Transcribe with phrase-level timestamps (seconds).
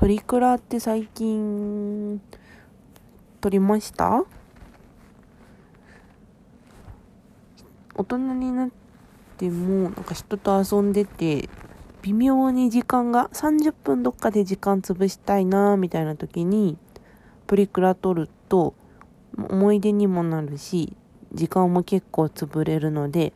[0.00, 2.22] プリクラって最近
[3.42, 4.24] 撮りました？
[7.94, 8.70] 大人になっ
[9.36, 11.50] てもなんか人と遊んでて
[12.00, 16.78] 微妙に時間が30分どっかで時間潰したいなみたいな時に
[17.46, 18.72] プリクラ撮ると
[19.36, 20.96] 思い出にもなるし
[21.34, 23.34] 時間も結構潰れるので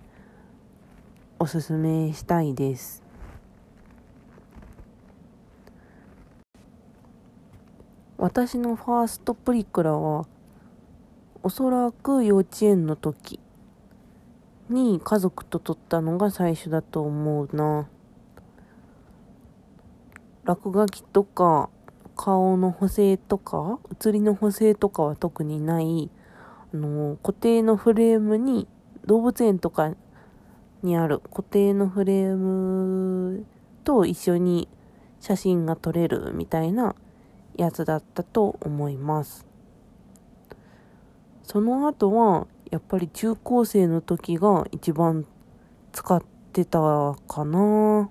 [1.38, 3.03] おすすめしたいです。
[8.24, 10.26] 私のファーストプリクラは
[11.42, 13.38] おそらく幼稚園の時
[14.70, 17.86] に家族と撮ったのが最初だと思うな。
[20.44, 21.68] 落書きとか
[22.16, 26.10] 顔の補正とか写りの補正とかは特にない。
[26.72, 28.66] あの固定のフレームに
[29.04, 29.94] 動物園とか
[30.82, 31.18] にある。
[31.18, 33.44] 固定のフレーム
[33.84, 34.66] と一緒に
[35.20, 36.94] 写真が撮れるみたいな
[37.56, 39.46] やつだったと思います。
[41.42, 45.26] その後はやっぱり中高生の時が一番
[45.92, 46.80] 使ってた
[47.28, 48.10] かな。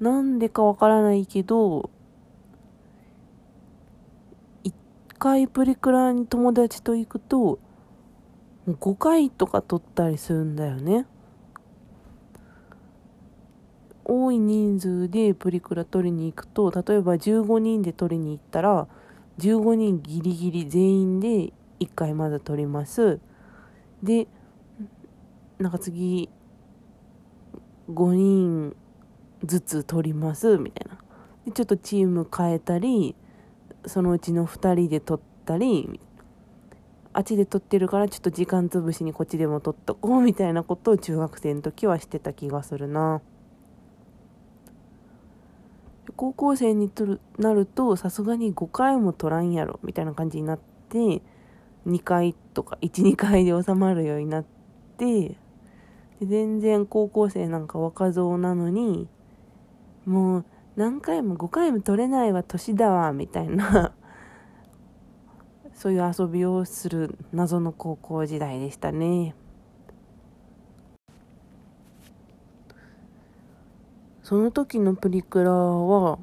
[0.00, 1.90] なんでかわからないけど
[4.64, 4.74] 一
[5.18, 7.58] 回プリクラに友達と行くと
[8.66, 11.06] 5回とか撮ったりするんだよね。
[14.10, 18.88] 多い人数でプリクラ取りに行くと例えば15人で取りに行ったら
[19.38, 23.20] 15人ギリギリ全員で1回まだ取ります。
[24.02, 24.26] で
[25.58, 26.28] なんか次
[27.88, 28.76] 5人
[29.44, 30.98] ずつ取りますみたいな。
[31.46, 33.14] でちょっとチーム変えたり
[33.86, 36.00] そのうちの2人で取ったり
[37.12, 43.22] あっちで取ってるからちょっと時間潰しにこっちでも取っとこうみたいなことを中学生の時はしてた気がするな。
[46.20, 50.58] 高校生にとるなるとさすがに5回も取らんやろみたいな感じになっ
[50.90, 51.22] て
[51.86, 54.44] 2回とか12回で収まるようになっ
[54.98, 55.28] て
[56.20, 59.08] で全然高校生なんか若造なのに
[60.04, 60.44] もう
[60.76, 63.94] 何回も5回も取れないわ年だわみたいな
[65.72, 69.34] そういう遊びをする謎の高校時代でしたね。
[74.30, 76.20] その時のプリクラは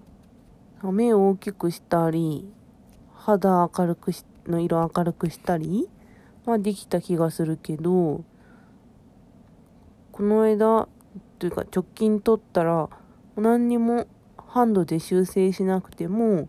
[0.81, 2.49] 目を大きくしたり
[3.13, 5.89] 肌明るくしの色明るくしたり
[6.45, 8.23] はできた気がするけど
[10.13, 10.87] この間
[11.37, 12.87] というか直近取ったら
[13.35, 14.07] 何にも
[14.37, 16.47] ハンドで修正しなくても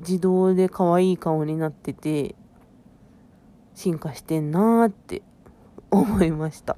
[0.00, 2.34] 自動で可愛い顔になってて
[3.76, 5.22] 進化してんなーって
[5.92, 6.76] 思いました。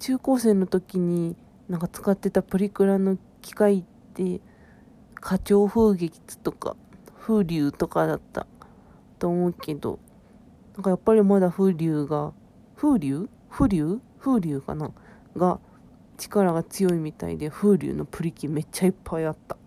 [0.00, 1.36] 中高生の時に
[1.68, 3.84] なんか使ってたプリクラの機械っ
[4.14, 4.40] て
[5.20, 6.74] 花鳥風月とか
[7.20, 8.46] 風流とかだった
[9.18, 9.98] と思うけど
[10.74, 12.32] なんかやっぱりまだ風流が
[12.76, 14.90] 風流風流風流かな？
[15.36, 15.60] が
[16.16, 19.58] 力が強いみたいで風流のプリ機めっちゃいっぱいあった。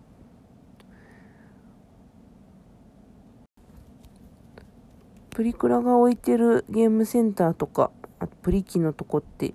[5.30, 9.54] プリクラが置いてるゲームセンターとかあとプリ機のとこって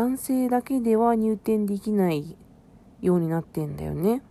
[0.00, 2.34] 男性だけでは入店できない
[3.02, 4.22] ようになってんだよね。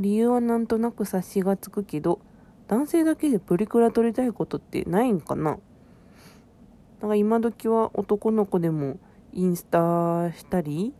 [0.00, 2.18] 理由はなんとなく察しがつくけど
[2.66, 5.52] 男性だけでプリクラ撮りたいことってないんかな。
[5.52, 5.58] だ
[7.02, 8.98] から今時は男の子でも
[9.32, 10.92] インスタしたり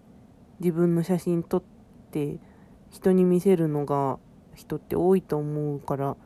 [0.61, 1.62] 自分の写真撮っ
[2.12, 2.38] て
[2.91, 4.21] 人に見せるのが
[4.55, 6.17] 人って多いと思うから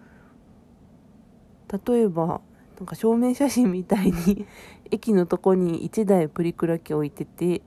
[1.86, 2.42] 例えば
[2.82, 4.44] なんか証明写真みたいに
[4.90, 7.62] 駅のとこに1台プリクラ機置いてて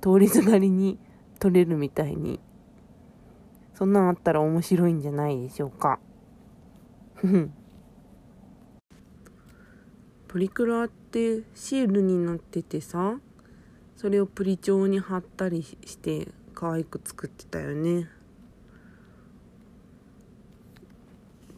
[0.00, 1.00] 通りすがりに
[1.40, 2.38] 撮れるみたいに。
[3.74, 5.98] そんなんあったら面白いんじゃないでしょうか。
[10.28, 13.18] プリクラってシールになっててさ
[13.96, 18.08] それをプリ帳に貼ったりして可愛く作ってたよね。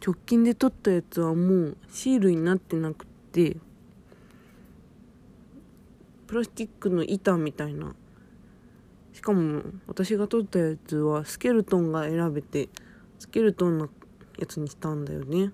[0.05, 3.55] 直近で撮ったやつはもうシールになってなくて
[6.27, 7.95] プラスチックの板みたいな。
[9.13, 12.67] しかも私が撮ったやつはスケルトンが選べて
[13.19, 13.87] スケルトンの
[14.39, 15.51] やつにしたんだよね。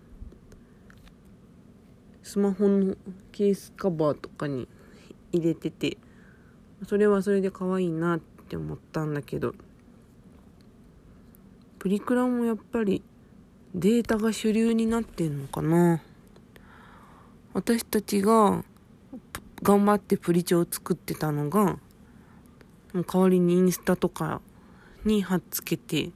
[2.24, 2.96] スマホの
[3.32, 4.68] ケースカバーとかに
[5.32, 5.98] 入れてて
[6.88, 9.54] それはそれで可愛いなって思ったんだけど
[11.80, 13.04] プリクラもやっぱり
[13.76, 16.02] データが主流になってんのかな？
[17.54, 18.64] 私たちが
[19.62, 21.78] 頑張ってプリ帳を作ってたのが
[22.94, 24.42] 代わりにインスタとか
[25.06, 26.10] に貼っつけて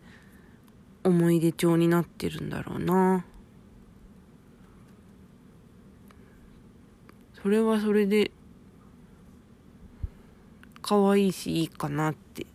[1.03, 3.25] 思い出帳になってるんだろうな。
[7.41, 8.31] それはそれで
[10.81, 12.45] 可愛いしいいかなって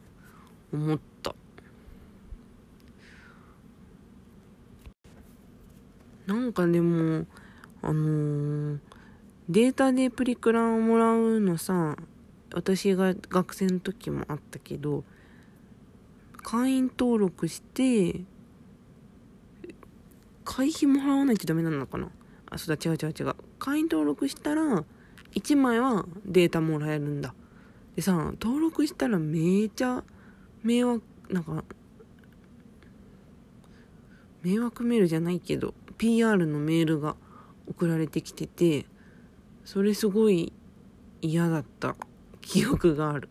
[0.72, 1.07] 思った
[6.28, 7.24] なんかでも
[7.80, 8.78] あのー、
[9.48, 11.96] データでプリクラをもらうのさ
[12.52, 15.04] 私が学生の時もあったけど
[16.42, 18.20] 会員登録して
[20.44, 22.10] 会費も払わないとダメなのかな？
[22.50, 23.34] あそうだ違う違う違う。
[23.58, 24.84] 会員登録したら
[25.32, 27.34] 1枚はデータもらえるんだ。
[27.96, 30.04] でさ登録したらめちゃ
[30.62, 31.64] 迷惑なんか
[34.42, 37.16] 迷惑メールじゃないけど PR のメールが
[37.68, 38.86] 送られてきてて
[39.64, 40.52] それすごい
[41.20, 41.96] 嫌だった
[42.40, 43.28] 記憶がある。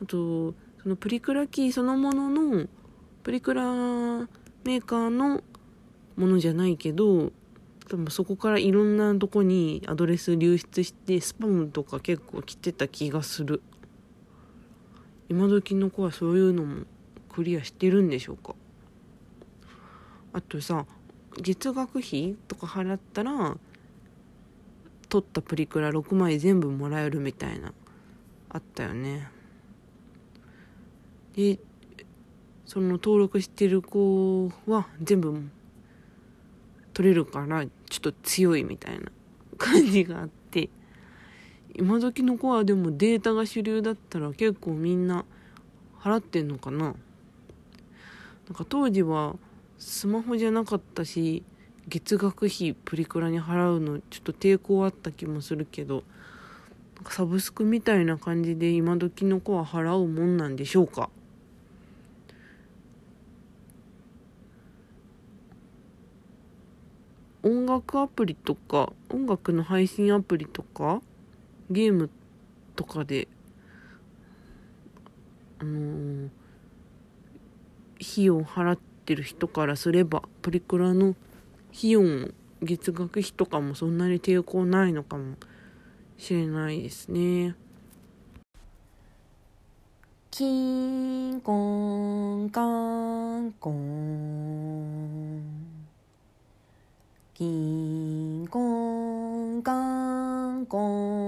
[0.00, 2.66] あとそのプリクラキーそのものの
[3.24, 5.42] プリクラメーカーの
[6.16, 7.32] ものじゃないけど
[7.88, 13.60] 多分そこからいろんなとこにアドレス流出してスパムとか結構来てた気がする。
[15.28, 16.84] 今時の子はそういうのも
[17.28, 18.54] クリアしてるんでしょうか？
[20.32, 20.86] あとさ
[21.40, 23.56] 月額費とか払ったら
[25.08, 27.72] 取ったプリクラ6枚全部もらえるみたいな
[28.50, 29.30] あったよね。
[31.34, 31.58] で
[32.66, 35.40] その登録してる子は全部
[36.92, 39.10] 取れるからちょっと強いみたいな
[39.56, 40.68] 感じがあって。
[41.74, 45.24] 今時の子はでもデータが主流だったら結構みんな
[46.00, 46.86] 払ってんのかな。
[46.86, 46.94] なん
[48.54, 49.36] か当時は
[49.78, 51.42] スマホじゃなかったし
[51.86, 56.02] 月額費プリクラに払うのちょっと抵抗あった気もするけど
[57.08, 61.10] サブスクみたいな感じで今時の子は払うもんなんでしょうか？
[67.44, 71.00] 音楽アプリとか音楽の配信アプリとか
[71.70, 72.10] ゲーム
[72.74, 73.28] とかで
[75.60, 76.28] あのー、
[78.00, 78.78] 費用払っ
[79.08, 81.16] ってる人からすればプリクラの
[81.74, 82.28] 費用も
[82.60, 85.36] 月額費とかもそんなに抵抗ないのかも
[86.18, 87.54] しれないですね。
[90.30, 91.54] キンコ
[92.44, 95.42] ンカンコン
[97.32, 101.27] キンコンカンコン